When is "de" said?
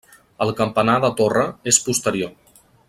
1.03-1.13